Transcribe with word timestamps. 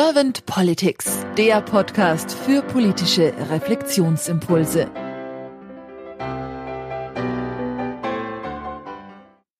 Servant 0.00 0.46
Politics, 0.46 1.26
der 1.36 1.60
Podcast 1.60 2.30
für 2.32 2.62
politische 2.62 3.34
Reflexionsimpulse. 3.50 4.88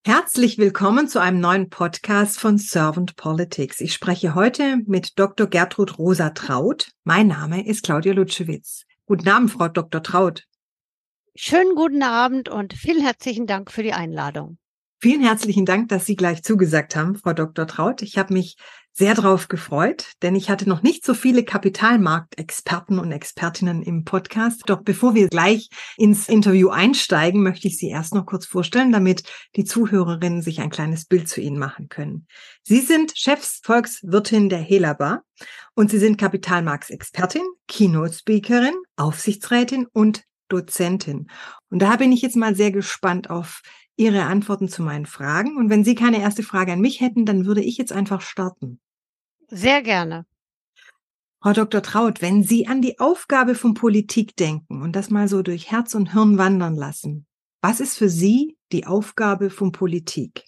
Herzlich 0.07 0.57
willkommen 0.59 1.09
zu 1.09 1.21
einem 1.21 1.41
neuen 1.41 1.71
Podcast 1.71 2.39
von 2.39 2.57
Servant 2.57 3.17
Politics. 3.17 3.81
Ich 3.81 3.93
spreche 3.93 4.37
heute 4.37 4.77
mit 4.87 5.19
Dr. 5.19 5.49
Gertrud 5.49 5.99
Rosa 5.99 6.31
Traut. 6.31 6.93
Mein 7.03 7.27
Name 7.27 7.67
ist 7.67 7.83
Claudia 7.83 8.13
Lutschewitz. 8.13 8.85
Guten 9.07 9.29
Abend, 9.29 9.51
Frau 9.51 9.67
Dr. 9.67 10.05
Traut. 10.05 10.45
Schönen 11.35 11.75
guten 11.75 12.05
Abend 12.05 12.49
und 12.49 12.75
vielen 12.75 13.03
herzlichen 13.03 13.49
Dank 13.49 13.73
für 13.73 13.83
die 13.83 13.93
Einladung. 13.93 14.59
Vielen 15.01 15.23
herzlichen 15.23 15.65
Dank, 15.65 15.89
dass 15.91 16.07
Sie 16.07 16.17
gleich 16.17 16.43
zugesagt 16.43 16.97
haben, 16.97 17.15
Frau 17.17 17.33
Dr. 17.33 17.69
Traut. 17.69 18.03
Ich 18.03 18.19
habe 18.19 18.33
mich 18.33 18.57
sehr 18.99 19.15
darauf 19.15 19.47
gefreut, 19.47 20.13
denn 20.23 20.35
ich 20.35 20.51
hatte 20.51 20.69
noch 20.69 20.83
nicht 20.83 21.07
so 21.07 21.15
viele 21.15 21.45
Kapitalmarktexperten 21.45 22.99
und 22.99 23.13
Expertinnen 23.13 23.81
im 23.85 24.05
Podcast. 24.05 24.63
Doch 24.67 24.83
bevor 24.83 25.15
wir 25.15 25.29
gleich 25.29 25.69
ins 25.97 26.29
Interview 26.29 26.71
einsteigen, 26.71 27.45
möchte 27.45 27.69
ich 27.69 27.79
Sie 27.79 27.89
erst 27.89 28.13
noch 28.13 28.27
kurz 28.27 28.45
vorstellen, 28.45 28.91
damit 28.91 29.23
die 29.55 29.65
Zuhörerinnen 29.65 30.43
sich 30.43 30.61
ein 30.61 30.71
kleines 30.71 31.05
Bild 31.05 31.29
zu 31.29 31.41
Ihnen 31.41 31.59
machen 31.59 31.89
können. 31.89 32.27
Sie 32.65 32.81
sind 32.81 33.13
Chefsvolkswirtin 33.17 34.49
der 34.49 34.59
Helaba 34.59 35.23
und 35.77 35.93
Sie 35.93 35.99
sind 35.99 36.19
Kapitalmarktexpertin, 36.19 37.47
Keynote-Speakerin, 37.69 38.75
Aufsichtsrätin 38.97 39.87
und 39.93 40.25
Dozentin. 40.49 41.29
Und 41.71 41.83
da 41.83 41.95
bin 41.97 42.11
ich 42.11 42.23
jetzt 42.23 42.37
mal 42.37 42.57
sehr 42.57 42.73
gespannt 42.73 43.31
auf 43.31 43.63
Ihre 43.97 44.25
Antworten 44.25 44.69
zu 44.69 44.83
meinen 44.83 45.07
Fragen. 45.07 45.57
Und 45.57 45.71
wenn 45.71 45.85
Sie 45.85 45.95
keine 45.95 46.21
erste 46.21 46.43
Frage 46.43 46.73
an 46.73 46.81
mich 46.81 47.01
hätten, 47.01 47.27
dann 47.27 47.47
würde 47.47 47.63
ich 47.63 47.77
jetzt 47.77 47.93
einfach 47.93 48.23
starten. 48.23 48.81
Sehr 49.49 49.83
gerne. 49.83 50.27
Frau 51.41 51.53
Dr. 51.53 51.83
Traut, 51.83 52.21
wenn 52.21 52.43
Sie 52.43 52.67
an 52.67 52.83
die 52.83 52.99
Aufgabe 52.99 53.55
von 53.55 53.75
Politik 53.75 54.37
denken 54.37 54.83
und 54.83 54.97
das 54.97 55.09
mal 55.09 55.29
so 55.29 55.43
durch 55.43 55.71
Herz 55.71 55.95
und 55.95 56.13
Hirn 56.13 56.37
wandern 56.37 56.75
lassen, 56.75 57.27
was 57.63 57.81
ist 57.81 57.97
für 57.97 58.09
Sie 58.09 58.57
die 58.73 58.87
Aufgabe 58.87 59.51
von 59.51 59.73
Politik? 59.73 60.45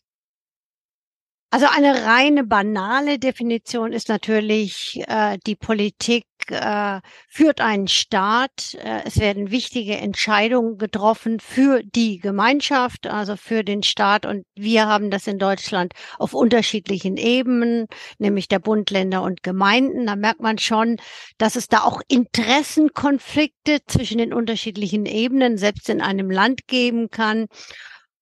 Also 1.52 1.66
eine 1.66 2.04
reine 2.04 2.44
banale 2.44 3.18
Definition 3.18 3.92
ist 3.92 4.08
natürlich, 4.08 5.00
äh, 5.08 5.38
die 5.46 5.56
Politik 5.56 6.24
äh, 6.48 7.00
führt 7.28 7.60
einen 7.60 7.88
Staat. 7.88 8.74
Äh, 8.74 9.02
es 9.04 9.18
werden 9.18 9.50
wichtige 9.50 9.96
Entscheidungen 9.96 10.78
getroffen 10.78 11.40
für 11.40 11.82
die 11.82 12.18
Gemeinschaft, 12.18 13.06
also 13.06 13.36
für 13.36 13.64
den 13.64 13.82
Staat. 13.82 14.26
Und 14.26 14.44
wir 14.54 14.86
haben 14.86 15.10
das 15.10 15.26
in 15.26 15.38
Deutschland 15.38 15.92
auf 16.18 16.34
unterschiedlichen 16.34 17.16
Ebenen, 17.16 17.86
nämlich 18.18 18.48
der 18.48 18.58
Bund, 18.58 18.90
Länder 18.90 19.22
und 19.22 19.42
Gemeinden. 19.42 20.06
Da 20.06 20.16
merkt 20.16 20.40
man 20.40 20.58
schon, 20.58 20.96
dass 21.38 21.56
es 21.56 21.68
da 21.68 21.82
auch 21.82 22.00
Interessenkonflikte 22.08 23.80
zwischen 23.86 24.18
den 24.18 24.32
unterschiedlichen 24.32 25.06
Ebenen 25.06 25.58
selbst 25.58 25.88
in 25.88 26.00
einem 26.00 26.30
Land 26.30 26.66
geben 26.66 27.10
kann. 27.10 27.46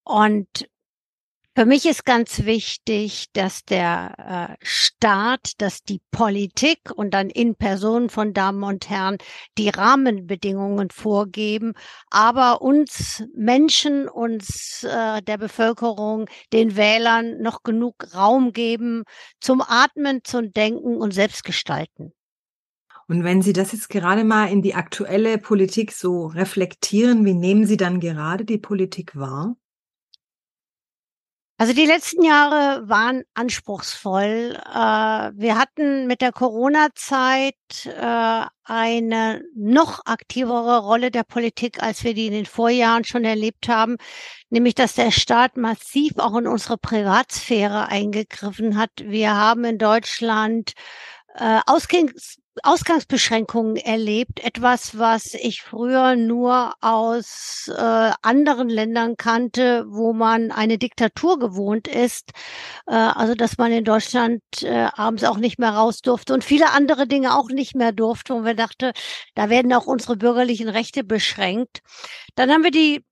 Und 0.05 0.69
für 1.59 1.67
mich 1.67 1.87
ist 1.87 2.05
ganz 2.05 2.45
wichtig, 2.45 3.33
dass 3.33 3.64
der 3.64 4.14
äh, 4.53 4.64
Staat, 4.64 5.61
dass 5.61 5.83
die 5.83 6.01
Politik 6.12 6.92
und 6.95 7.12
dann 7.12 7.31
in 7.31 7.56
Person 7.56 8.11
von 8.11 8.33
Damen 8.33 8.62
und 8.62 8.89
Herren 8.89 9.19
die 9.59 9.69
Rahmenbedingungen 9.69 10.91
vorgeben, 10.91 11.73
aber 12.11 12.62
uns 12.62 13.25
Menschen, 13.34 14.09
uns 14.09 14.84
äh, 14.84 15.20
der 15.20 15.36
Bevölkerung, 15.36 16.27
den 16.53 16.77
Wählern 16.77 17.42
noch 17.42 17.64
genug 17.64 18.14
Raum 18.14 18.53
geben 18.53 19.03
zum 19.41 19.61
Atmen, 19.61 20.20
zum 20.23 20.53
Denken 20.53 20.97
und 20.97 21.12
Selbstgestalten. 21.12 22.12
Und 23.09 23.25
wenn 23.25 23.42
Sie 23.42 23.53
das 23.53 23.73
jetzt 23.73 23.89
gerade 23.89 24.23
mal 24.23 24.45
in 24.45 24.62
die 24.62 24.77
aktuelle 24.77 25.39
Politik 25.39 25.91
so 25.91 26.27
reflektieren, 26.27 27.24
wie 27.24 27.35
nehmen 27.35 27.67
Sie 27.67 27.77
dann 27.77 27.98
gerade 27.98 28.45
die 28.45 28.58
Politik 28.58 29.17
wahr? 29.17 29.57
Also 31.61 31.73
die 31.73 31.86
letzten 31.86 32.23
Jahre 32.23 32.89
waren 32.89 33.24
anspruchsvoll. 33.35 34.57
Äh, 34.64 34.79
wir 35.35 35.58
hatten 35.58 36.07
mit 36.07 36.20
der 36.20 36.30
Corona-Zeit 36.30 37.57
äh, 37.85 38.45
eine 38.63 39.42
noch 39.57 40.07
aktivere 40.07 40.79
Rolle 40.79 41.11
der 41.11 41.24
Politik, 41.24 41.83
als 41.83 42.05
wir 42.05 42.14
die 42.14 42.29
in 42.29 42.33
den 42.33 42.47
Vorjahren 42.47 43.02
schon 43.02 43.24
erlebt 43.24 43.68
haben, 43.68 43.97
nämlich 44.51 44.77
dass 44.77 44.95
der 44.95 45.11
Staat 45.11 45.57
massiv 45.57 46.13
auch 46.18 46.36
in 46.36 46.47
unsere 46.47 46.79
Privatsphäre 46.79 47.89
eingegriffen 47.89 48.77
hat. 48.77 48.92
Wir 49.02 49.35
haben 49.35 49.64
in 49.64 49.79
Deutschland 49.79 50.74
äh, 51.35 51.58
Ausgangs 51.67 52.36
Ausgangsbeschränkungen 52.63 53.77
erlebt, 53.77 54.45
etwas, 54.45 54.98
was 54.98 55.35
ich 55.35 55.63
früher 55.63 56.17
nur 56.17 56.74
aus 56.80 57.70
äh, 57.74 58.13
anderen 58.23 58.69
Ländern 58.69 59.17
kannte, 59.17 59.85
wo 59.89 60.13
man 60.13 60.51
eine 60.51 60.79
Diktatur 60.79 61.39
gewohnt 61.39 61.89
ist. 61.89 62.33
Äh, 62.86 62.95
also 62.95 63.35
dass 63.35 63.58
man 63.58 63.73
in 63.73 63.85
Deutschland 63.85 64.42
äh, 64.63 64.89
abends 64.95 65.24
auch 65.24 65.39
nicht 65.39 65.58
mehr 65.58 65.70
raus 65.70 66.01
durfte 66.01 66.35
und 66.35 66.45
viele 66.45 66.70
andere 66.70 67.07
Dinge 67.07 67.36
auch 67.36 67.48
nicht 67.48 67.74
mehr 67.74 67.92
durfte. 67.92 68.35
Und 68.35 68.45
wir 68.45 68.55
dachte, 68.55 68.92
da 69.35 69.51
werden 69.51 69.73
auch 69.73 69.86
unsere 69.86 70.17
bürgerlichen 70.17 70.68
Rechte 70.68 71.05
beschränkt. 71.05 71.80
Dann 72.35 72.51
haben 72.51 72.64
wir 72.64 72.70
die 72.70 73.05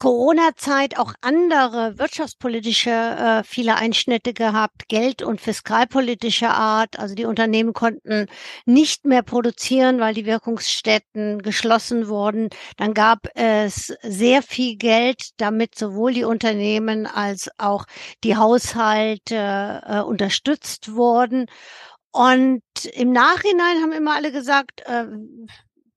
Corona-Zeit 0.00 0.98
auch 0.98 1.12
andere 1.20 1.98
wirtschaftspolitische 1.98 2.90
äh, 2.90 3.44
viele 3.44 3.76
Einschnitte 3.76 4.32
gehabt, 4.32 4.88
Geld- 4.88 5.22
und 5.22 5.42
fiskalpolitischer 5.42 6.54
Art. 6.54 6.98
Also 6.98 7.14
die 7.14 7.26
Unternehmen 7.26 7.74
konnten 7.74 8.26
nicht 8.64 9.04
mehr 9.04 9.22
produzieren, 9.22 10.00
weil 10.00 10.14
die 10.14 10.24
Wirkungsstätten 10.24 11.42
geschlossen 11.42 12.08
wurden. 12.08 12.48
Dann 12.78 12.94
gab 12.94 13.28
es 13.34 13.94
sehr 14.02 14.42
viel 14.42 14.76
Geld, 14.76 15.32
damit 15.36 15.74
sowohl 15.74 16.14
die 16.14 16.24
Unternehmen 16.24 17.06
als 17.06 17.50
auch 17.58 17.84
die 18.24 18.36
Haushalte 18.36 19.82
äh, 19.86 20.00
unterstützt 20.00 20.94
wurden. 20.94 21.44
Und 22.10 22.62
im 22.94 23.12
Nachhinein 23.12 23.82
haben 23.82 23.92
immer 23.92 24.14
alle 24.16 24.32
gesagt, 24.32 24.80
äh, 24.86 25.04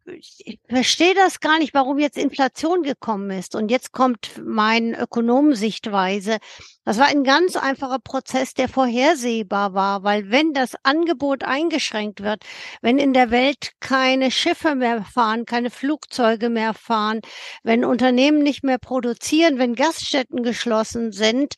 ich 0.05 0.59
verstehe 0.67 1.15
das 1.15 1.39
gar 1.39 1.59
nicht, 1.59 1.73
warum 1.73 1.97
jetzt 1.97 2.17
Inflation 2.17 2.83
gekommen 2.83 3.29
ist. 3.31 3.55
Und 3.55 3.71
jetzt 3.71 3.91
kommt 3.91 4.41
meine 4.43 4.99
Ökonomensichtweise. 4.99 6.37
Das 6.83 6.97
war 6.97 7.07
ein 7.07 7.23
ganz 7.23 7.55
einfacher 7.55 7.99
Prozess, 7.99 8.53
der 8.53 8.67
vorhersehbar 8.67 9.73
war, 9.73 10.03
weil 10.03 10.29
wenn 10.29 10.53
das 10.53 10.75
Angebot 10.83 11.43
eingeschränkt 11.43 12.21
wird, 12.21 12.43
wenn 12.81 12.97
in 12.97 13.13
der 13.13 13.31
Welt 13.31 13.71
keine 13.79 14.31
Schiffe 14.31 14.75
mehr 14.75 15.03
fahren, 15.05 15.45
keine 15.45 15.69
Flugzeuge 15.69 16.49
mehr 16.49 16.73
fahren, 16.73 17.21
wenn 17.63 17.85
Unternehmen 17.85 18.39
nicht 18.39 18.63
mehr 18.63 18.79
produzieren, 18.79 19.57
wenn 19.59 19.75
Gaststätten 19.75 20.43
geschlossen 20.43 21.11
sind, 21.13 21.55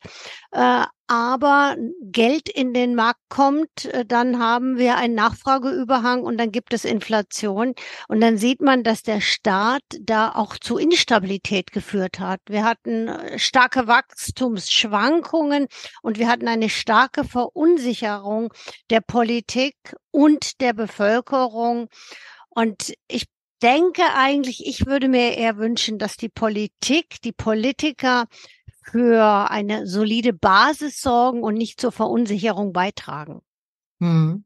äh, 0.52 0.84
aber 1.08 1.76
Geld 2.02 2.48
in 2.48 2.74
den 2.74 2.94
Markt 2.94 3.20
kommt, 3.28 3.86
äh, 3.86 4.04
dann 4.04 4.38
haben 4.38 4.76
wir 4.78 4.96
einen 4.96 5.14
Nachfrageüberhang 5.14 6.22
und 6.22 6.38
dann 6.38 6.50
gibt 6.50 6.72
es 6.72 6.84
Inflation. 6.84 7.74
Und 8.08 8.20
dann 8.20 8.38
sieht 8.38 8.60
man, 8.60 8.82
dass 8.82 9.02
der 9.02 9.20
Staat 9.20 9.82
da 10.00 10.32
auch 10.34 10.58
zu 10.58 10.78
Instabilität 10.78 11.72
geführt 11.72 12.18
hat. 12.18 12.40
Wir 12.48 12.64
hatten 12.64 13.08
äh, 13.08 13.38
starke 13.38 13.86
Wachstumsschwankungen 13.86 15.66
und 16.02 16.18
wir 16.18 16.28
hatten 16.28 16.48
eine 16.48 16.68
starke 16.68 17.24
Verunsicherung 17.24 18.52
der 18.90 19.00
Politik 19.00 19.76
und 20.10 20.60
der 20.60 20.72
Bevölkerung. 20.72 21.88
Und 22.48 22.94
ich 23.08 23.26
denke 23.62 24.02
eigentlich, 24.14 24.66
ich 24.66 24.86
würde 24.86 25.08
mir 25.08 25.36
eher 25.36 25.56
wünschen, 25.56 25.98
dass 25.98 26.16
die 26.16 26.28
Politik, 26.28 27.20
die 27.22 27.32
Politiker 27.32 28.26
für 28.90 29.50
eine 29.50 29.86
solide 29.86 30.32
Basis 30.32 31.00
sorgen 31.00 31.42
und 31.42 31.54
nicht 31.54 31.80
zur 31.80 31.92
Verunsicherung 31.92 32.72
beitragen. 32.72 33.40
Hm. 34.00 34.44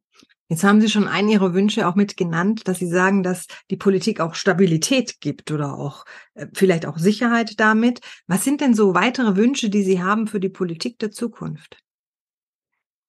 Jetzt 0.48 0.64
haben 0.64 0.80
Sie 0.80 0.88
schon 0.88 1.06
einen 1.06 1.28
Ihrer 1.28 1.54
Wünsche 1.54 1.86
auch 1.86 1.94
mit 1.94 2.16
genannt, 2.16 2.66
dass 2.66 2.80
Sie 2.80 2.88
sagen, 2.88 3.22
dass 3.22 3.46
die 3.70 3.76
Politik 3.76 4.18
auch 4.18 4.34
Stabilität 4.34 5.20
gibt 5.20 5.52
oder 5.52 5.78
auch 5.78 6.04
äh, 6.34 6.48
vielleicht 6.52 6.86
auch 6.86 6.98
Sicherheit 6.98 7.60
damit. 7.60 8.00
Was 8.26 8.42
sind 8.42 8.60
denn 8.60 8.74
so 8.74 8.92
weitere 8.92 9.36
Wünsche, 9.36 9.70
die 9.70 9.84
Sie 9.84 10.02
haben 10.02 10.26
für 10.26 10.40
die 10.40 10.48
Politik 10.48 10.98
der 10.98 11.12
Zukunft? 11.12 11.78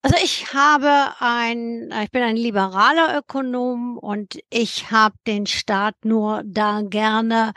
Also 0.04 0.18
ich 0.24 0.54
habe 0.54 1.14
ein, 1.20 1.92
ich 2.04 2.12
bin 2.12 2.22
ein 2.22 2.36
liberaler 2.36 3.18
Ökonom 3.18 3.98
und 3.98 4.40
ich 4.52 4.92
habe 4.92 5.16
den 5.26 5.48
Staat 5.48 5.96
nur 6.04 6.44
da 6.46 6.82
gerne 6.84 7.54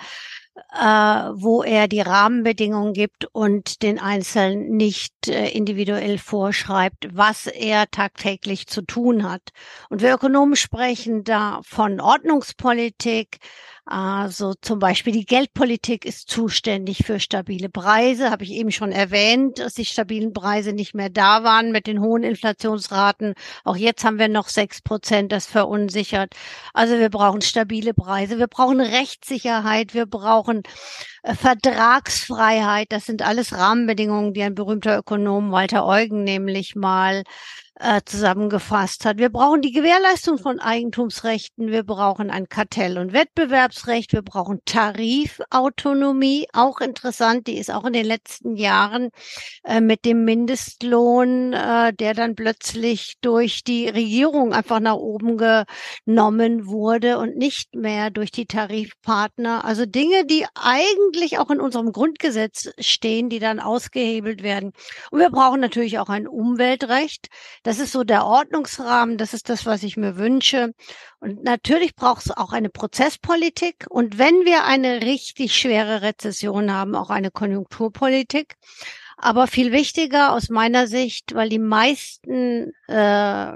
äh, 0.73 0.85
wo 0.85 1.62
er 1.62 1.89
die 1.89 2.01
Rahmenbedingungen 2.01 2.93
gibt 2.93 3.27
und 3.33 3.83
den 3.83 3.99
Einzelnen 3.99 4.77
nicht 4.77 5.29
äh, 5.29 5.49
individuell 5.49 6.19
vorschreibt, 6.19 7.09
was 7.12 7.47
er 7.47 7.91
tagtäglich 7.91 8.67
zu 8.67 8.83
tun 8.83 9.29
hat. 9.29 9.51
Und 9.91 10.01
wir 10.01 10.15
Ökonomen 10.15 10.56
sprechen 10.56 11.25
da 11.25 11.61
von 11.65 12.01
Ordnungspolitik, 12.01 13.39
Also 13.87 14.55
zum 14.55 14.79
Beispiel 14.79 15.13
die 15.13 15.27
Geldpolitik 15.27 16.07
ist 16.07 16.31
zuständig 16.31 17.05
für 17.05 17.21
stabile 17.21 17.69
Preise, 17.69 18.31
habe 18.31 18.45
ich 18.45 18.53
eben 18.53 18.73
schon 18.73 18.93
erwähnt, 18.93 19.59
dass 19.59 19.75
die 19.75 19.85
stabilen 19.85 20.33
Preise 20.33 20.73
nicht 20.73 20.95
mehr 20.95 21.11
da 21.11 21.45
waren 21.45 21.71
mit 21.71 21.87
den 21.87 22.01
hohen 22.01 22.23
Inflationsraten. 22.23 23.35
Auch 23.63 23.77
jetzt 23.77 24.03
haben 24.03 24.19
wir 24.19 24.29
noch 24.29 24.49
sechs 24.49 24.81
Prozent, 24.81 25.33
das 25.33 25.45
verunsichert. 25.45 26.33
Also 26.73 26.99
wir 26.99 27.11
brauchen 27.11 27.43
stabile 27.43 27.93
Preise, 27.93 28.39
wir 28.39 28.47
brauchen 28.47 28.81
Rechtssicherheit, 28.81 29.93
wir 29.93 30.07
brauchen 30.07 30.63
äh, 31.23 31.35
Vertragsfreiheit. 31.35 32.87
Das 32.91 33.05
sind 33.05 33.21
alles 33.21 33.53
Rahmenbedingungen, 33.53 34.33
die 34.33 34.43
ein 34.43 34.55
berühmter 34.55 34.97
Ökonom 34.97 35.53
Walter 35.53 35.85
Eugen 35.85 36.25
nämlich 36.25 36.75
mal 36.75 37.23
äh, 37.81 38.00
zusammengefasst 38.05 39.05
hat. 39.05 39.19
Wir 39.19 39.31
brauchen 39.31 39.61
die 39.61 39.73
Gewährleistung 39.73 40.38
von 40.38 40.61
Eigentumsrechten, 40.61 41.71
wir 41.71 41.82
brauchen 41.82 42.31
ein 42.31 42.49
Kartell- 42.49 42.99
und 42.99 43.12
Wettbewerbsrecht, 43.12 44.12
wir 44.12 44.23
brauchen 44.23 44.61
Tarifautonomie, 44.65 46.47
auch 46.53 46.81
interessant, 46.81 47.49
die 47.49 47.59
ist 47.59 47.73
auch 47.73 47.85
in 47.85 47.93
den 47.93 48.06
letzten 48.06 48.56
Jahren 48.56 49.11
äh, 49.65 49.81
mit 49.81 50.05
dem 50.05 50.25
Mindestlohn, 50.25 51.53
äh, 51.53 51.93
der 51.93 52.15
dann 52.15 52.37
plötzlich 52.37 53.15
durch 53.21 53.65
die 53.65 53.88
Regierung 53.88 54.53
einfach 54.53 54.79
nach 54.79 54.94
oben 54.94 55.37
genommen 55.37 56.67
wurde 56.67 57.19
und 57.19 57.37
nicht 57.37 57.75
mehr 57.75 58.11
durch 58.11 58.31
die 58.31 58.47
Tarifpartner. 58.47 59.65
Also 59.65 59.85
Dinge, 59.85 60.25
die 60.26 60.47
eigentlich 60.55 61.38
auch 61.38 61.50
in 61.50 61.61
unserem 61.61 61.91
Grundgesetz 61.91 62.71
stehen, 62.79 63.29
die 63.29 63.41
dann 63.41 63.59
ausgehebelt 63.59 64.44
werden. 64.44 64.73
Und 65.11 65.19
wir 65.19 65.31
brauchen 65.31 65.61
natürlich 65.61 65.99
auch 65.99 66.09
ein 66.09 66.29
Umweltrecht. 66.29 67.29
Das 67.64 67.78
ist 67.78 67.93
so 67.93 68.05
der 68.05 68.26
Ordnungsrahmen, 68.26 69.16
das 69.16 69.32
ist 69.32 69.49
das, 69.49 69.64
was 69.64 69.82
ich 69.82 69.96
mir 69.96 70.19
wünsche. 70.19 70.75
Und 71.19 71.44
natürlich 71.44 71.96
braucht 71.96 72.26
es 72.26 72.31
auch 72.31 72.52
eine 72.52 72.69
Prozesspolitik 72.69 73.87
und 73.88 74.19
wenn 74.19 74.44
wir 74.44 74.64
eine 74.64 75.00
richtig 75.00 75.56
schwere 75.56 76.02
Rezession 76.02 76.72
haben, 76.72 76.94
auch 76.94 77.08
eine 77.08 77.31
Konjunkturpolitik. 77.31 78.56
Aber 79.16 79.46
viel 79.46 79.72
wichtiger 79.72 80.32
aus 80.32 80.50
meiner 80.50 80.87
Sicht, 80.87 81.34
weil 81.34 81.49
die 81.49 81.58
meisten 81.58 82.72
äh, 82.87 83.52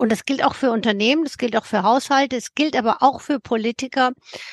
und 0.00 0.10
das 0.10 0.24
gilt 0.24 0.42
auch 0.42 0.54
für 0.54 0.70
Unternehmen, 0.70 1.24
das 1.24 1.36
gilt 1.36 1.56
auch 1.56 1.66
für 1.66 1.82
Haushalte, 1.82 2.36
es 2.36 2.54
gilt 2.54 2.74
aber 2.76 3.02
auch 3.02 3.20
für 3.20 3.38
Politiker. 3.38 4.12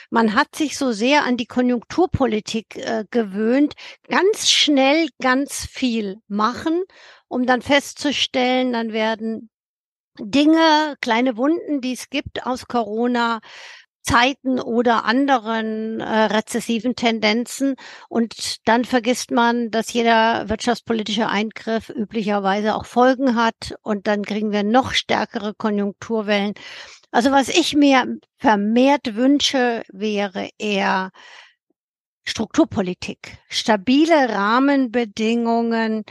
Man 0.10 0.36
hat 0.36 0.56
sich 0.56 0.78
so 0.78 0.92
sehr 0.92 1.24
an 1.24 1.38
die 1.38 1.46
Konjunkturpolitik 1.46 2.76
äh, 2.76 3.06
gewöhnt, 3.12 3.74
ganz 4.10 4.50
schnell 4.52 5.08
ganz 5.22 5.66
viel 5.66 6.18
machen 6.28 6.84
um 7.28 7.46
dann 7.46 7.62
festzustellen, 7.62 8.74
dann 8.74 8.94
werden 8.94 9.50
Dinge, 10.20 10.96
kleine 11.02 11.38
Wunden, 11.38 11.82
die 11.82 11.94
es 11.94 12.10
gibt 12.10 12.46
aus 12.46 12.68
Corona, 12.68 13.40
Zeiten 14.07 14.59
oder 14.59 15.04
anderen 15.04 16.00
äh, 16.00 16.06
rezessiven 16.06 16.95
Tendenzen. 16.95 17.75
Und 18.07 18.65
dann 18.65 18.86
vergisst 18.86 19.31
man, 19.31 19.69
dass 19.69 19.92
jeder 19.92 20.48
wirtschaftspolitische 20.48 21.27
Eingriff 21.27 21.89
üblicherweise 21.89 22.75
auch 22.75 22.86
Folgen 22.86 23.36
hat. 23.36 23.75
Und 23.81 24.07
dann 24.07 24.24
kriegen 24.24 24.51
wir 24.51 24.63
noch 24.63 24.94
stärkere 24.94 25.54
Konjunkturwellen. 25.54 26.54
Also 27.12 27.31
was 27.31 27.50
ich 27.50 27.75
mir 27.75 28.18
vermehrt 28.38 29.15
wünsche, 29.15 29.83
wäre 29.92 30.50
eher 30.57 31.12
Strukturpolitik, 32.24 33.38
stabile 33.50 34.30
Rahmenbedingungen, 34.30 36.04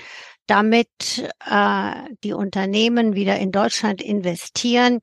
damit 0.46 1.28
äh, 1.48 1.92
die 2.24 2.32
Unternehmen 2.32 3.14
wieder 3.14 3.38
in 3.38 3.52
Deutschland 3.52 4.00
investieren, 4.00 5.00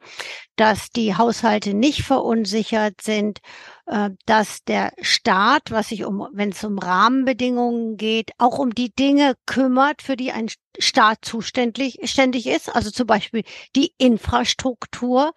dass 0.56 0.90
die 0.90 1.16
Haushalte 1.16 1.74
nicht 1.74 2.04
verunsichert 2.04 3.02
sind, 3.02 3.40
äh, 3.86 4.12
dass 4.26 4.64
der 4.64 4.94
Staat, 5.02 5.72
was 5.72 5.90
sich 5.90 6.06
um, 6.06 6.28
wenn 6.32 6.50
es 6.50 6.64
um 6.64 6.78
Rahmenbedingungen 6.78 7.98
geht, 7.98 8.32
auch 8.38 8.60
um 8.60 8.74
die 8.74 8.94
Dinge 8.94 9.36
kümmert, 9.46 10.02
für 10.02 10.16
die 10.16 10.32
ein 10.32 10.48
Staat 10.80 11.20
zuständig 11.22 12.00
ständig 12.04 12.48
ist, 12.48 12.74
also 12.74 12.90
zum 12.90 13.08
Beispiel 13.08 13.44
die 13.76 13.94
Infrastruktur, 13.98 15.34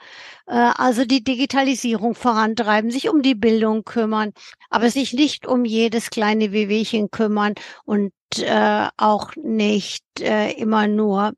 äh, 0.47 0.53
also 0.55 1.05
die 1.05 1.25
Digitalisierung 1.25 2.15
vorantreiben, 2.15 2.91
sich 2.91 3.09
um 3.09 3.23
die 3.23 3.35
Bildung 3.35 3.85
kümmern, 3.85 4.33
aber 4.71 4.91
sich 4.91 5.13
nicht 5.13 5.47
um 5.47 5.65
jedes 5.65 6.11
kleine 6.11 6.53
Wehwehchen 6.53 7.11
kümmern 7.11 7.55
und 7.85 8.13
äh, 8.43 8.89
auch 8.97 9.33
nicht 9.37 10.05
äh, 10.21 10.53
immer 10.53 10.87
nur 10.87 11.33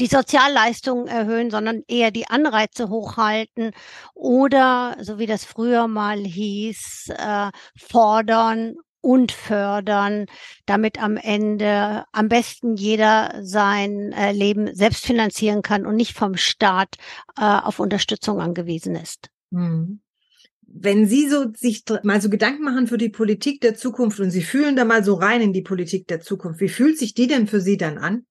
die 0.00 0.06
Sozialleistungen 0.06 1.08
erhöhen, 1.08 1.50
sondern 1.50 1.82
eher 1.86 2.10
die 2.10 2.26
Anreize 2.26 2.88
hochhalten 2.88 3.72
oder, 4.14 4.96
so 5.00 5.18
wie 5.18 5.26
das 5.26 5.44
früher 5.44 5.88
mal 5.88 6.18
hieß, 6.18 7.12
äh, 7.16 7.50
fordern 7.78 8.76
und 9.02 9.32
fördern, 9.32 10.26
damit 10.66 11.02
am 11.02 11.16
Ende 11.16 12.04
am 12.12 12.28
besten 12.28 12.76
jeder 12.76 13.40
sein 13.42 14.12
äh, 14.12 14.32
Leben 14.32 14.74
selbst 14.74 15.04
finanzieren 15.04 15.62
kann 15.62 15.86
und 15.86 15.96
nicht 15.96 16.14
vom 16.14 16.36
Staat 16.36 16.96
äh, 17.38 17.42
auf 17.42 17.78
Unterstützung 17.78 18.40
angewiesen 18.40 18.94
ist. 18.96 19.28
Hm 19.52 20.00
wenn 20.72 21.06
Sie 21.06 21.28
so 21.28 21.52
sich 21.54 21.84
mal 22.02 22.20
so 22.20 22.30
Gedanken 22.30 22.62
machen 22.62 22.86
für 22.86 22.98
die 22.98 23.08
Politik 23.08 23.60
der 23.60 23.74
Zukunft 23.74 24.20
und 24.20 24.30
Sie 24.30 24.42
fühlen 24.42 24.76
da 24.76 24.84
mal 24.84 25.04
so 25.04 25.14
rein 25.14 25.40
in 25.40 25.52
die 25.52 25.62
Politik 25.62 26.06
der 26.06 26.20
Zukunft, 26.20 26.60
wie 26.60 26.68
fühlt 26.68 26.98
sich 26.98 27.14
die 27.14 27.26
denn 27.26 27.46
für 27.46 27.60
Sie 27.60 27.76
dann 27.76 27.98
an? 27.98 28.24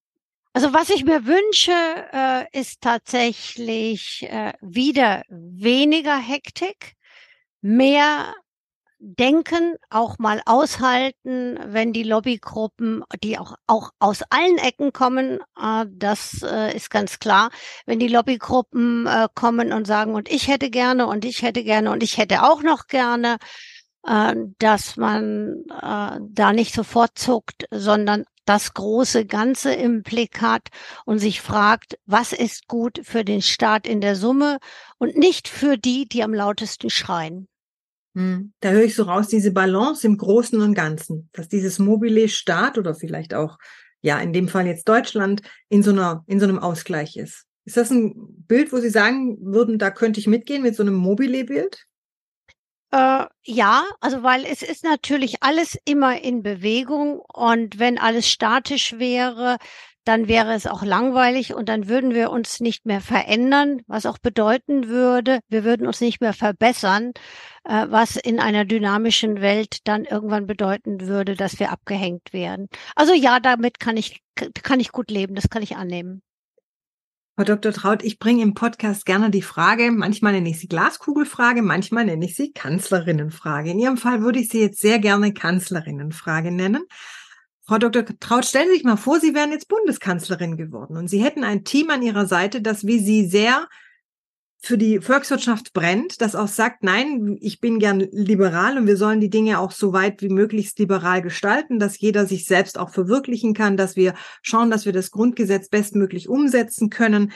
Also 0.53 0.73
was 0.73 0.89
ich 0.89 1.05
mir 1.05 1.25
wünsche, 1.25 1.71
äh, 2.11 2.59
ist 2.59 2.81
tatsächlich 2.81 4.25
äh, 4.29 4.53
wieder 4.61 5.23
weniger 5.29 6.17
Hektik, 6.17 6.93
mehr 7.61 8.33
denken, 8.99 9.75
auch 9.89 10.19
mal 10.19 10.41
aushalten, 10.45 11.57
wenn 11.65 11.93
die 11.93 12.03
Lobbygruppen, 12.03 13.03
die 13.23 13.37
auch, 13.37 13.55
auch 13.65 13.91
aus 13.99 14.23
allen 14.29 14.57
Ecken 14.57 14.91
kommen, 14.93 15.39
äh, 15.59 15.85
das 15.89 16.43
äh, 16.43 16.75
ist 16.75 16.89
ganz 16.89 17.19
klar, 17.19 17.49
wenn 17.85 17.99
die 17.99 18.09
Lobbygruppen 18.09 19.07
äh, 19.07 19.27
kommen 19.33 19.73
und 19.73 19.87
sagen, 19.87 20.15
und 20.15 20.29
ich 20.29 20.47
hätte 20.47 20.69
gerne 20.69 21.07
und 21.07 21.25
ich 21.25 21.41
hätte 21.41 21.63
gerne 21.63 21.91
und 21.91 22.03
ich 22.03 22.17
hätte 22.17 22.43
auch 22.43 22.61
noch 22.61 22.87
gerne, 22.87 23.37
äh, 24.05 24.35
dass 24.59 24.97
man 24.97 25.63
äh, 25.69 26.19
da 26.21 26.53
nicht 26.53 26.73
sofort 26.73 27.17
zuckt, 27.17 27.65
sondern 27.71 28.25
das 28.45 28.73
große 28.73 29.25
Ganze 29.25 29.73
im 29.73 30.01
Blick 30.01 30.41
hat 30.41 30.69
und 31.05 31.19
sich 31.19 31.39
fragt, 31.39 31.99
was 32.05 32.33
ist 32.33 32.67
gut 32.67 32.99
für 33.03 33.23
den 33.23 33.41
Staat 33.41 33.87
in 33.87 34.01
der 34.01 34.15
Summe 34.15 34.57
und 34.97 35.15
nicht 35.15 35.47
für 35.47 35.77
die, 35.77 36.07
die 36.07 36.23
am 36.23 36.33
lautesten 36.33 36.89
schreien. 36.89 37.47
Hm. 38.15 38.53
Da 38.59 38.71
höre 38.71 38.83
ich 38.83 38.95
so 38.95 39.03
raus, 39.03 39.27
diese 39.27 39.51
Balance 39.51 40.05
im 40.05 40.17
Großen 40.17 40.59
und 40.61 40.73
Ganzen, 40.73 41.29
dass 41.33 41.47
dieses 41.47 41.79
mobile 41.79 42.27
Staat 42.27 42.77
oder 42.77 42.95
vielleicht 42.95 43.33
auch, 43.33 43.57
ja, 44.01 44.19
in 44.19 44.33
dem 44.33 44.47
Fall 44.47 44.65
jetzt 44.65 44.87
Deutschland, 44.89 45.41
in 45.69 45.83
so 45.83 45.91
einer, 45.91 46.23
in 46.27 46.39
so 46.39 46.45
einem 46.45 46.59
Ausgleich 46.59 47.17
ist. 47.17 47.45
Ist 47.65 47.77
das 47.77 47.91
ein 47.91 48.15
Bild, 48.47 48.73
wo 48.73 48.77
Sie 48.77 48.89
sagen 48.89 49.37
würden, 49.41 49.77
da 49.77 49.91
könnte 49.91 50.19
ich 50.19 50.27
mitgehen 50.27 50.63
mit 50.63 50.75
so 50.75 50.81
einem 50.81 50.95
Mobile-Bild? 50.95 51.85
Äh, 52.91 53.25
ja, 53.43 53.85
also 53.99 54.23
weil 54.23 54.45
es 54.45 54.63
ist 54.63 54.83
natürlich 54.83 55.43
alles 55.43 55.77
immer 55.85 56.23
in 56.23 56.41
Bewegung 56.41 57.19
und 57.19 57.77
wenn 57.77 57.99
alles 57.99 58.27
statisch 58.27 58.97
wäre, 58.97 59.57
dann 60.09 60.27
wäre 60.27 60.55
es 60.55 60.65
auch 60.65 60.81
langweilig 60.81 61.53
und 61.53 61.69
dann 61.69 61.87
würden 61.87 62.15
wir 62.15 62.31
uns 62.31 62.61
nicht 62.61 62.83
mehr 62.83 62.99
verändern, 62.99 63.81
was 63.85 64.07
auch 64.07 64.17
bedeuten 64.17 64.87
würde, 64.87 65.39
wir 65.49 65.63
würden 65.63 65.85
uns 65.85 66.01
nicht 66.01 66.19
mehr 66.19 66.33
verbessern, 66.33 67.11
äh, 67.63 67.85
was 67.89 68.15
in 68.15 68.39
einer 68.39 68.65
dynamischen 68.65 69.39
Welt 69.39 69.87
dann 69.87 70.05
irgendwann 70.05 70.47
bedeuten 70.47 71.01
würde, 71.01 71.35
dass 71.35 71.59
wir 71.59 71.71
abgehängt 71.71 72.33
werden. 72.33 72.69
Also 72.95 73.13
ja, 73.13 73.39
damit 73.39 73.79
kann 73.79 73.97
ich, 73.97 74.21
kann 74.33 74.79
ich 74.79 74.91
gut 74.91 75.11
leben, 75.11 75.35
das 75.35 75.51
kann 75.51 75.61
ich 75.61 75.75
annehmen. 75.75 76.23
Frau 77.35 77.43
Dr. 77.43 77.71
Traut, 77.71 78.01
ich 78.03 78.17
bringe 78.17 78.41
im 78.41 78.55
Podcast 78.55 79.05
gerne 79.05 79.29
die 79.29 79.43
Frage, 79.43 79.91
manchmal 79.91 80.33
nenne 80.33 80.49
ich 80.49 80.59
sie 80.59 80.67
Glaskugelfrage, 80.67 81.61
manchmal 81.61 82.05
nenne 82.05 82.25
ich 82.25 82.35
sie 82.35 82.51
Kanzlerinnenfrage. 82.51 83.69
In 83.69 83.79
Ihrem 83.79 83.97
Fall 83.97 84.21
würde 84.21 84.39
ich 84.39 84.49
sie 84.49 84.59
jetzt 84.59 84.81
sehr 84.81 84.97
gerne 84.97 85.33
Kanzlerinnenfrage 85.35 86.51
nennen. 86.51 86.81
Frau 87.69 87.77
Dr. 87.77 88.03
Traut, 88.19 88.45
stellen 88.45 88.69
Sie 88.69 88.77
sich 88.77 88.83
mal 88.83 88.95
vor, 88.95 89.19
Sie 89.19 89.35
wären 89.35 89.51
jetzt 89.51 89.67
Bundeskanzlerin 89.67 90.57
geworden 90.57 90.97
und 90.97 91.07
Sie 91.07 91.23
hätten 91.23 91.43
ein 91.43 91.63
Team 91.63 91.91
an 91.91 92.01
Ihrer 92.01 92.25
Seite, 92.25 92.63
das 92.63 92.87
wie 92.87 92.97
Sie 92.97 93.27
sehr 93.27 93.67
für 94.57 94.75
die 94.75 95.01
Volkswirtschaft 95.01 95.71
brennt, 95.71 96.19
das 96.19 96.35
auch 96.35 96.47
sagt, 96.47 96.81
nein, 96.81 97.37
ich 97.39 97.59
bin 97.59 97.77
gern 97.77 97.99
liberal 98.11 98.75
und 98.79 98.87
wir 98.87 98.97
sollen 98.97 99.21
die 99.21 99.29
Dinge 99.29 99.59
auch 99.59 99.69
so 99.69 99.93
weit 99.93 100.23
wie 100.23 100.29
möglichst 100.29 100.79
liberal 100.79 101.21
gestalten, 101.21 101.77
dass 101.77 101.99
jeder 101.99 102.25
sich 102.25 102.45
selbst 102.45 102.79
auch 102.79 102.89
verwirklichen 102.89 103.53
kann, 103.53 103.77
dass 103.77 103.95
wir 103.95 104.15
schauen, 104.41 104.71
dass 104.71 104.87
wir 104.87 104.93
das 104.93 105.11
Grundgesetz 105.11 105.69
bestmöglich 105.69 106.27
umsetzen 106.27 106.89
können. 106.89 107.31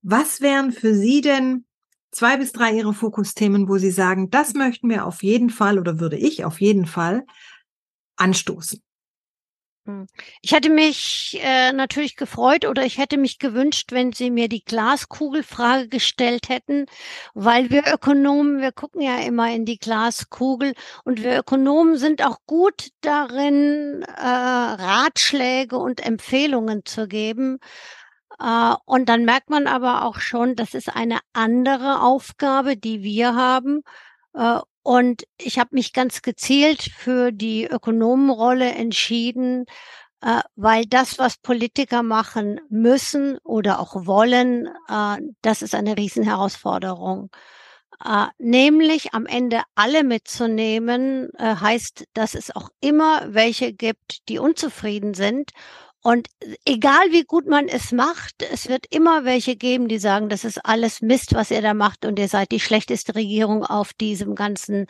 Was 0.00 0.40
wären 0.40 0.72
für 0.72 0.94
Sie 0.94 1.20
denn 1.20 1.66
zwei 2.10 2.38
bis 2.38 2.52
drei 2.52 2.72
Ihre 2.72 2.94
Fokusthemen, 2.94 3.68
wo 3.68 3.76
Sie 3.76 3.90
sagen, 3.90 4.30
das 4.30 4.54
möchten 4.54 4.88
wir 4.88 5.04
auf 5.04 5.22
jeden 5.22 5.50
Fall 5.50 5.78
oder 5.78 6.00
würde 6.00 6.16
ich 6.16 6.46
auf 6.46 6.62
jeden 6.62 6.86
Fall 6.86 7.26
anstoßen? 8.16 8.82
Hm. 9.86 10.06
Ich 10.40 10.52
hätte 10.52 10.70
mich 10.70 11.38
äh, 11.42 11.72
natürlich 11.72 12.16
gefreut 12.16 12.64
oder 12.64 12.84
ich 12.86 12.96
hätte 12.96 13.18
mich 13.18 13.38
gewünscht, 13.38 13.92
wenn 13.92 14.12
Sie 14.12 14.30
mir 14.30 14.48
die 14.48 14.64
Glaskugelfrage 14.64 15.88
gestellt 15.88 16.48
hätten, 16.48 16.86
weil 17.34 17.68
wir 17.68 17.82
Ökonomen, 17.92 18.62
wir 18.62 18.72
gucken 18.72 19.02
ja 19.02 19.18
immer 19.18 19.52
in 19.52 19.66
die 19.66 19.78
Glaskugel 19.78 20.72
und 21.04 21.22
wir 21.22 21.38
Ökonomen 21.38 21.98
sind 21.98 22.24
auch 22.24 22.38
gut 22.46 22.88
darin, 23.02 24.02
äh, 24.16 24.22
Ratschläge 24.26 25.76
und 25.76 26.00
Empfehlungen 26.04 26.86
zu 26.86 27.06
geben. 27.06 27.58
Äh, 28.40 28.74
und 28.86 29.08
dann 29.08 29.24
merkt 29.24 29.50
man 29.50 29.66
aber 29.66 30.04
auch 30.04 30.18
schon, 30.20 30.56
das 30.56 30.74
ist 30.74 30.94
eine 30.94 31.18
andere 31.34 32.00
Aufgabe, 32.02 32.76
die 32.76 33.02
wir 33.02 33.34
haben. 33.34 33.82
Äh, 34.34 34.60
und 34.84 35.24
ich 35.38 35.58
habe 35.58 35.70
mich 35.72 35.92
ganz 35.92 36.22
gezielt 36.22 36.82
für 36.82 37.32
die 37.32 37.64
Ökonomenrolle 37.64 38.70
entschieden, 38.74 39.64
äh, 40.22 40.40
weil 40.56 40.84
das, 40.86 41.18
was 41.18 41.38
Politiker 41.38 42.02
machen 42.02 42.60
müssen 42.70 43.38
oder 43.44 43.80
auch 43.80 44.06
wollen, 44.06 44.68
äh, 44.88 45.16
das 45.42 45.62
ist 45.62 45.74
eine 45.74 45.96
Riesenherausforderung. 45.96 47.30
Äh, 48.04 48.26
nämlich 48.38 49.14
am 49.14 49.26
Ende 49.26 49.62
alle 49.74 50.04
mitzunehmen, 50.04 51.30
äh, 51.38 51.56
heißt, 51.56 52.04
dass 52.14 52.34
es 52.34 52.54
auch 52.54 52.68
immer 52.80 53.22
welche 53.32 53.72
gibt, 53.72 54.28
die 54.28 54.38
unzufrieden 54.38 55.14
sind 55.14 55.50
und 56.06 56.28
egal 56.66 57.12
wie 57.12 57.24
gut 57.24 57.46
man 57.46 57.66
es 57.66 57.90
macht, 57.90 58.42
es 58.52 58.68
wird 58.68 58.84
immer 58.94 59.24
welche 59.24 59.56
geben, 59.56 59.88
die 59.88 59.98
sagen, 59.98 60.28
das 60.28 60.44
ist 60.44 60.58
alles 60.62 61.00
Mist, 61.00 61.34
was 61.34 61.50
ihr 61.50 61.62
da 61.62 61.72
macht 61.72 62.04
und 62.04 62.18
ihr 62.18 62.28
seid 62.28 62.52
die 62.52 62.60
schlechteste 62.60 63.14
Regierung 63.14 63.64
auf 63.64 63.94
diesem 63.94 64.34
ganzen, 64.34 64.86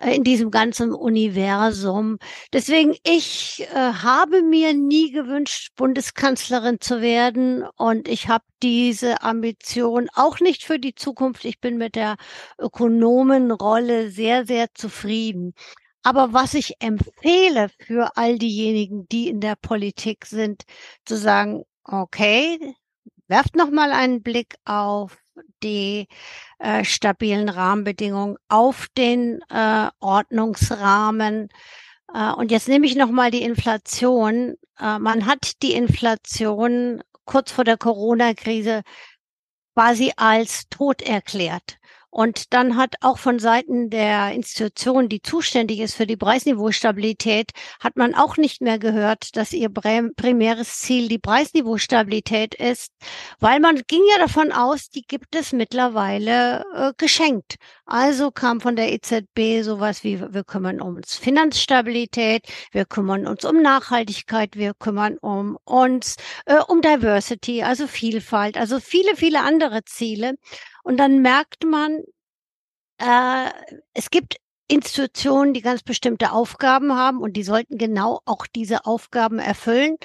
äh, 0.00 0.16
in 0.16 0.24
diesem 0.24 0.50
ganzen 0.50 0.92
Universum. 0.92 2.18
Deswegen, 2.52 2.96
ich 3.04 3.68
äh, 3.72 3.76
habe 3.76 4.42
mir 4.42 4.74
nie 4.74 5.12
gewünscht, 5.12 5.70
Bundeskanzlerin 5.76 6.80
zu 6.80 7.00
werden 7.00 7.64
und 7.76 8.08
ich 8.08 8.26
habe 8.26 8.44
diese 8.60 9.22
Ambition 9.22 10.08
auch 10.12 10.40
nicht 10.40 10.64
für 10.64 10.80
die 10.80 10.96
Zukunft. 10.96 11.44
Ich 11.44 11.60
bin 11.60 11.78
mit 11.78 11.94
der 11.94 12.16
Ökonomenrolle 12.58 14.10
sehr, 14.10 14.44
sehr 14.44 14.74
zufrieden. 14.74 15.54
Aber 16.02 16.32
was 16.32 16.54
ich 16.54 16.76
empfehle 16.80 17.70
für 17.80 18.16
all 18.16 18.38
diejenigen, 18.38 19.08
die 19.08 19.28
in 19.28 19.40
der 19.40 19.56
Politik 19.56 20.26
sind, 20.26 20.64
zu 21.04 21.16
sagen, 21.16 21.64
okay, 21.84 22.74
werft 23.26 23.56
noch 23.56 23.70
mal 23.70 23.92
einen 23.92 24.22
Blick 24.22 24.56
auf 24.64 25.18
die 25.62 26.08
äh, 26.58 26.84
stabilen 26.84 27.48
Rahmenbedingungen, 27.48 28.36
auf 28.48 28.88
den 28.96 29.40
äh, 29.50 29.88
Ordnungsrahmen. 30.00 31.48
Äh, 32.12 32.32
und 32.32 32.50
jetzt 32.50 32.68
nehme 32.68 32.86
ich 32.86 32.96
noch 32.96 33.10
mal 33.10 33.30
die 33.30 33.42
Inflation. 33.42 34.54
Äh, 34.78 34.98
man 34.98 35.26
hat 35.26 35.62
die 35.62 35.74
Inflation 35.74 37.02
kurz 37.24 37.52
vor 37.52 37.64
der 37.64 37.76
Corona-Krise 37.76 38.82
quasi 39.74 40.12
als 40.16 40.68
tot 40.70 41.02
erklärt. 41.02 41.77
Und 42.18 42.52
dann 42.52 42.76
hat 42.76 42.96
auch 43.00 43.16
von 43.16 43.38
Seiten 43.38 43.90
der 43.90 44.32
Institution, 44.32 45.08
die 45.08 45.22
zuständig 45.22 45.78
ist 45.78 45.94
für 45.94 46.04
die 46.04 46.16
Preisniveaustabilität, 46.16 47.52
hat 47.78 47.96
man 47.96 48.16
auch 48.16 48.36
nicht 48.36 48.60
mehr 48.60 48.80
gehört, 48.80 49.36
dass 49.36 49.52
ihr 49.52 49.68
primäres 49.68 50.80
Ziel 50.80 51.06
die 51.06 51.20
Preisniveaustabilität 51.20 52.56
ist, 52.56 52.90
weil 53.38 53.60
man 53.60 53.82
ging 53.86 54.02
ja 54.10 54.18
davon 54.18 54.50
aus, 54.50 54.90
die 54.90 55.02
gibt 55.02 55.36
es 55.36 55.52
mittlerweile 55.52 56.64
äh, 56.74 56.92
geschenkt. 56.96 57.54
Also 57.86 58.32
kam 58.32 58.60
von 58.60 58.74
der 58.74 58.92
EZB 58.92 59.62
sowas 59.62 60.02
wie, 60.02 60.20
wir 60.20 60.42
kümmern 60.42 60.80
uns 60.80 61.14
Finanzstabilität, 61.14 62.42
wir 62.72 62.84
kümmern 62.84 63.28
uns 63.28 63.44
um 63.44 63.62
Nachhaltigkeit, 63.62 64.56
wir 64.56 64.74
kümmern 64.74 65.18
um 65.18 65.56
uns 65.64 66.16
äh, 66.46 66.58
um 66.66 66.82
Diversity, 66.82 67.62
also 67.62 67.86
Vielfalt, 67.86 68.56
also 68.56 68.80
viele, 68.80 69.14
viele 69.14 69.42
andere 69.42 69.84
Ziele. 69.84 70.34
Und 70.88 70.96
dann 70.96 71.20
merkt 71.20 71.64
man, 71.66 72.02
äh, 72.96 73.50
es 73.92 74.08
gibt 74.08 74.38
Institutionen, 74.70 75.54
die 75.54 75.62
ganz 75.62 75.82
bestimmte 75.82 76.30
Aufgaben 76.32 76.94
haben 76.94 77.20
und 77.20 77.38
die 77.38 77.42
sollten 77.42 77.78
genau 77.78 78.20
auch 78.26 78.46
diese 78.46 78.84
Aufgaben 78.84 79.38
erfüllen. 79.38 79.96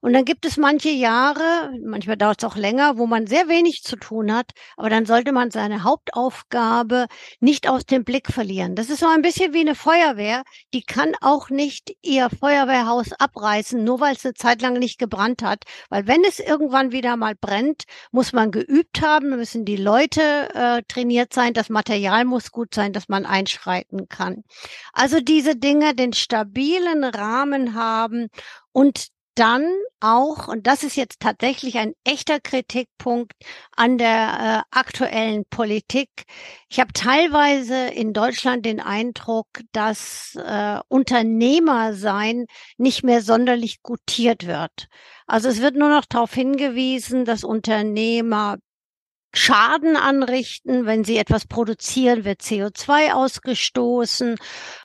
Und 0.00 0.12
dann 0.12 0.24
gibt 0.24 0.46
es 0.46 0.56
manche 0.56 0.90
Jahre, 0.90 1.72
manchmal 1.84 2.16
dauert 2.16 2.42
es 2.42 2.48
auch 2.48 2.56
länger, 2.56 2.98
wo 2.98 3.06
man 3.06 3.26
sehr 3.26 3.48
wenig 3.48 3.82
zu 3.82 3.96
tun 3.96 4.32
hat, 4.32 4.52
aber 4.76 4.90
dann 4.90 5.06
sollte 5.06 5.32
man 5.32 5.50
seine 5.50 5.82
Hauptaufgabe 5.82 7.06
nicht 7.40 7.68
aus 7.68 7.84
dem 7.84 8.04
Blick 8.04 8.28
verlieren. 8.32 8.76
Das 8.76 8.90
ist 8.90 9.00
so 9.00 9.06
ein 9.08 9.22
bisschen 9.22 9.54
wie 9.54 9.60
eine 9.60 9.74
Feuerwehr, 9.74 10.44
die 10.72 10.82
kann 10.82 11.14
auch 11.20 11.50
nicht 11.50 11.96
ihr 12.02 12.30
Feuerwehrhaus 12.30 13.12
abreißen, 13.18 13.82
nur 13.82 14.00
weil 14.00 14.14
es 14.14 14.24
eine 14.24 14.34
Zeit 14.34 14.62
lang 14.62 14.74
nicht 14.74 14.98
gebrannt 15.00 15.42
hat, 15.42 15.64
weil 15.88 16.06
wenn 16.06 16.22
es 16.24 16.38
irgendwann 16.38 16.92
wieder 16.92 17.16
mal 17.16 17.34
brennt, 17.34 17.84
muss 18.12 18.32
man 18.32 18.52
geübt 18.52 19.02
haben, 19.02 19.30
müssen 19.30 19.64
die 19.64 19.76
Leute 19.76 20.20
äh, 20.54 20.82
trainiert 20.86 21.32
sein, 21.32 21.54
das 21.54 21.70
Material 21.70 22.24
muss 22.24 22.52
gut 22.52 22.72
sein, 22.72 22.92
dass 22.92 23.08
man 23.08 23.26
einschreiten 23.26 24.08
kann. 24.12 24.44
Also 24.92 25.18
diese 25.18 25.56
Dinge 25.56 25.96
den 25.96 26.12
stabilen 26.12 27.02
Rahmen 27.02 27.74
haben 27.74 28.28
und 28.70 29.08
dann 29.34 29.64
auch, 30.00 30.48
und 30.48 30.66
das 30.66 30.82
ist 30.82 30.96
jetzt 30.96 31.20
tatsächlich 31.20 31.78
ein 31.78 31.94
echter 32.04 32.38
Kritikpunkt 32.38 33.32
an 33.74 33.96
der 33.96 34.64
äh, 34.70 34.76
aktuellen 34.78 35.44
Politik, 35.48 36.10
ich 36.68 36.80
habe 36.80 36.92
teilweise 36.92 37.88
in 37.88 38.12
Deutschland 38.12 38.66
den 38.66 38.80
Eindruck, 38.80 39.46
dass 39.72 40.34
äh, 40.36 40.78
Unternehmersein 40.88 42.46
nicht 42.76 43.04
mehr 43.04 43.22
sonderlich 43.22 43.82
gutiert 43.82 44.46
wird. 44.46 44.88
Also 45.26 45.48
es 45.48 45.62
wird 45.62 45.76
nur 45.76 45.88
noch 45.88 46.04
darauf 46.04 46.34
hingewiesen, 46.34 47.24
dass 47.24 47.42
Unternehmer 47.42 48.58
Schaden 49.34 49.96
anrichten. 49.96 50.86
Wenn 50.86 51.04
sie 51.04 51.16
etwas 51.16 51.46
produzieren, 51.46 52.24
wird 52.24 52.42
CO2 52.42 53.12
ausgestoßen. 53.12 54.36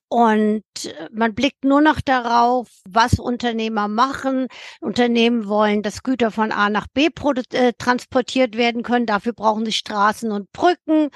Und 0.10 0.64
man 1.12 1.36
blickt 1.36 1.66
nur 1.66 1.82
noch 1.82 2.00
darauf, 2.00 2.70
was 2.88 3.20
Unternehmer 3.20 3.90
machen. 3.90 4.48
Unternehmen 4.80 5.48
wollen, 5.48 5.82
dass 5.84 6.02
Güter 6.02 6.32
von 6.32 6.54
A 6.54 6.70
nach 6.70 6.88
B 6.94 7.10
äh, 7.52 7.74
transportiert 7.78 8.56
werden 8.56 8.84
können. 8.84 9.06
Dafür 9.06 9.34
brauchen 9.34 9.66
sie 9.66 9.74
Straßen 9.74 10.32
und 10.32 10.50
Brücken. 10.54 11.10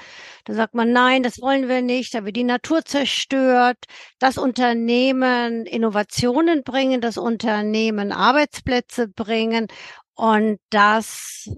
Da 0.44 0.52
sagt 0.52 0.74
man, 0.74 0.92
nein, 0.92 1.22
das 1.22 1.40
wollen 1.40 1.68
wir 1.68 1.80
nicht. 1.80 2.14
Da 2.14 2.26
wird 2.26 2.36
die 2.36 2.44
Natur 2.44 2.84
zerstört. 2.84 3.78
Das 4.18 4.36
Unternehmen 4.36 5.64
Innovationen 5.64 6.62
bringen, 6.62 7.00
das 7.00 7.16
Unternehmen 7.16 8.12
Arbeitsplätze 8.12 9.08
bringen. 9.08 9.68
Und 10.14 10.58
das 10.68 11.48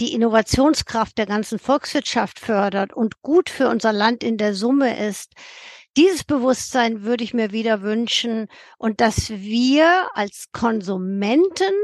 die 0.00 0.12
Innovationskraft 0.12 1.18
der 1.18 1.26
ganzen 1.26 1.58
Volkswirtschaft 1.58 2.38
fördert 2.38 2.92
und 2.92 3.22
gut 3.22 3.50
für 3.50 3.68
unser 3.68 3.92
Land 3.92 4.22
in 4.22 4.36
der 4.36 4.54
Summe 4.54 5.06
ist. 5.06 5.32
Dieses 5.96 6.24
Bewusstsein 6.24 7.02
würde 7.02 7.24
ich 7.24 7.34
mir 7.34 7.50
wieder 7.50 7.82
wünschen 7.82 8.46
und 8.78 9.00
dass 9.00 9.30
wir 9.30 10.08
als 10.14 10.46
Konsumenten 10.52 11.74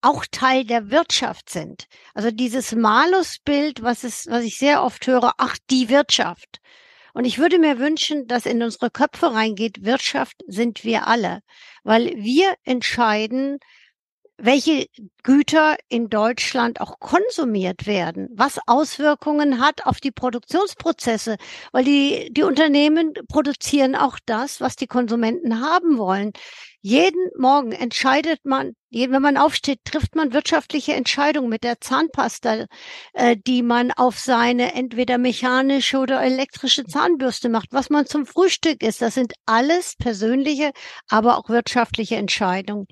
auch 0.00 0.24
Teil 0.30 0.64
der 0.64 0.90
Wirtschaft 0.90 1.50
sind. 1.50 1.86
Also 2.14 2.30
dieses 2.30 2.74
Malusbild, 2.74 3.82
was 3.82 4.04
es, 4.04 4.26
was 4.28 4.44
ich 4.44 4.58
sehr 4.58 4.82
oft 4.84 5.06
höre, 5.06 5.32
ach, 5.38 5.56
die 5.70 5.88
Wirtschaft. 5.88 6.60
Und 7.14 7.24
ich 7.24 7.38
würde 7.38 7.58
mir 7.58 7.80
wünschen, 7.80 8.28
dass 8.28 8.46
in 8.46 8.62
unsere 8.62 8.90
Köpfe 8.90 9.32
reingeht, 9.32 9.84
Wirtschaft 9.84 10.36
sind 10.46 10.84
wir 10.84 11.08
alle, 11.08 11.40
weil 11.82 12.12
wir 12.16 12.54
entscheiden, 12.62 13.58
welche 14.38 14.86
Güter 15.24 15.76
in 15.88 16.08
Deutschland 16.08 16.80
auch 16.80 17.00
konsumiert 17.00 17.86
werden, 17.86 18.28
was 18.32 18.58
Auswirkungen 18.66 19.60
hat 19.60 19.84
auf 19.84 20.00
die 20.00 20.12
Produktionsprozesse, 20.12 21.36
weil 21.72 21.84
die, 21.84 22.28
die 22.32 22.44
Unternehmen 22.44 23.12
produzieren 23.28 23.96
auch 23.96 24.18
das, 24.24 24.60
was 24.60 24.76
die 24.76 24.86
Konsumenten 24.86 25.60
haben 25.60 25.98
wollen. 25.98 26.32
Jeden 26.80 27.28
Morgen 27.36 27.72
entscheidet 27.72 28.44
man, 28.44 28.74
wenn 28.90 29.20
man 29.20 29.36
aufsteht, 29.36 29.80
trifft 29.84 30.14
man 30.14 30.32
wirtschaftliche 30.32 30.94
Entscheidungen 30.94 31.48
mit 31.48 31.64
der 31.64 31.80
Zahnpasta, 31.80 32.66
äh, 33.14 33.36
die 33.36 33.62
man 33.62 33.90
auf 33.90 34.18
seine 34.20 34.74
entweder 34.74 35.18
mechanische 35.18 35.98
oder 35.98 36.22
elektrische 36.22 36.84
Zahnbürste 36.84 37.48
macht, 37.48 37.72
was 37.72 37.90
man 37.90 38.06
zum 38.06 38.26
Frühstück 38.26 38.82
isst. 38.84 39.02
Das 39.02 39.14
sind 39.14 39.34
alles 39.44 39.96
persönliche, 39.96 40.70
aber 41.08 41.36
auch 41.36 41.48
wirtschaftliche 41.48 42.14
Entscheidungen. 42.16 42.86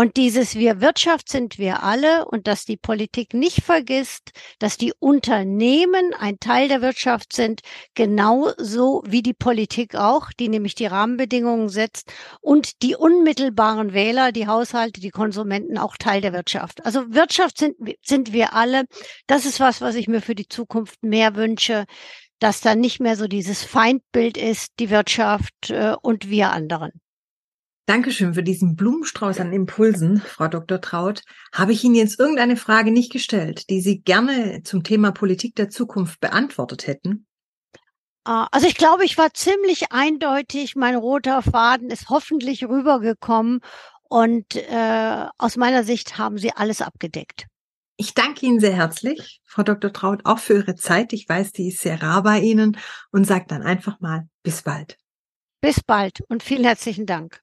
Und 0.00 0.16
dieses 0.16 0.54
Wir 0.54 0.80
Wirtschaft 0.80 1.28
sind 1.28 1.58
wir 1.58 1.82
alle 1.82 2.24
und 2.24 2.46
dass 2.46 2.64
die 2.64 2.78
Politik 2.78 3.34
nicht 3.34 3.62
vergisst, 3.62 4.30
dass 4.58 4.78
die 4.78 4.94
Unternehmen 4.98 6.14
ein 6.18 6.40
Teil 6.40 6.68
der 6.68 6.80
Wirtschaft 6.80 7.34
sind, 7.34 7.60
genauso 7.94 9.02
wie 9.06 9.22
die 9.22 9.34
Politik 9.34 9.96
auch, 9.96 10.32
die 10.32 10.48
nämlich 10.48 10.74
die 10.74 10.86
Rahmenbedingungen 10.86 11.68
setzt 11.68 12.10
und 12.40 12.80
die 12.80 12.96
unmittelbaren 12.96 13.92
Wähler, 13.92 14.32
die 14.32 14.46
Haushalte, 14.46 15.02
die 15.02 15.10
Konsumenten 15.10 15.76
auch 15.76 15.98
Teil 15.98 16.22
der 16.22 16.32
Wirtschaft. 16.32 16.82
Also 16.86 17.12
Wirtschaft 17.12 17.58
sind, 17.58 17.76
sind 18.00 18.32
wir 18.32 18.54
alle. 18.54 18.84
Das 19.26 19.44
ist 19.44 19.60
was, 19.60 19.82
was 19.82 19.96
ich 19.96 20.08
mir 20.08 20.22
für 20.22 20.34
die 20.34 20.48
Zukunft 20.48 21.02
mehr 21.02 21.36
wünsche, 21.36 21.84
dass 22.38 22.62
da 22.62 22.74
nicht 22.74 23.00
mehr 23.00 23.16
so 23.16 23.26
dieses 23.26 23.64
Feindbild 23.64 24.38
ist, 24.38 24.72
die 24.78 24.88
Wirtschaft 24.88 25.68
äh, 25.68 25.92
und 26.00 26.30
wir 26.30 26.52
anderen. 26.52 26.90
Dankeschön 27.90 28.34
für 28.34 28.44
diesen 28.44 28.76
Blumenstrauß 28.76 29.40
an 29.40 29.52
Impulsen, 29.52 30.20
Frau 30.20 30.46
Dr. 30.46 30.80
Traut. 30.80 31.24
Habe 31.52 31.72
ich 31.72 31.82
Ihnen 31.82 31.96
jetzt 31.96 32.20
irgendeine 32.20 32.54
Frage 32.56 32.92
nicht 32.92 33.10
gestellt, 33.10 33.68
die 33.68 33.80
Sie 33.80 34.00
gerne 34.00 34.62
zum 34.62 34.84
Thema 34.84 35.10
Politik 35.10 35.56
der 35.56 35.70
Zukunft 35.70 36.20
beantwortet 36.20 36.86
hätten? 36.86 37.26
Ah, 38.22 38.46
also 38.52 38.68
ich 38.68 38.76
glaube, 38.76 39.04
ich 39.04 39.18
war 39.18 39.34
ziemlich 39.34 39.90
eindeutig. 39.90 40.76
Mein 40.76 40.94
roter 40.94 41.42
Faden 41.42 41.90
ist 41.90 42.10
hoffentlich 42.10 42.62
rübergekommen 42.62 43.58
und 44.08 44.54
äh, 44.54 45.26
aus 45.36 45.56
meiner 45.56 45.82
Sicht 45.82 46.16
haben 46.16 46.38
Sie 46.38 46.52
alles 46.52 46.82
abgedeckt. 46.82 47.48
Ich 47.96 48.14
danke 48.14 48.46
Ihnen 48.46 48.60
sehr 48.60 48.76
herzlich, 48.76 49.40
Frau 49.44 49.64
Dr. 49.64 49.92
Traut, 49.92 50.20
auch 50.26 50.38
für 50.38 50.58
Ihre 50.58 50.76
Zeit. 50.76 51.12
Ich 51.12 51.28
weiß, 51.28 51.50
die 51.50 51.70
ist 51.70 51.80
sehr 51.80 52.00
rar 52.00 52.22
bei 52.22 52.38
Ihnen 52.38 52.78
und 53.10 53.24
sage 53.24 53.46
dann 53.48 53.62
einfach 53.62 53.98
mal 53.98 54.28
bis 54.44 54.62
bald. 54.62 54.96
Bis 55.60 55.82
bald 55.82 56.20
und 56.28 56.44
vielen 56.44 56.62
herzlichen 56.62 57.04
Dank. 57.04 57.42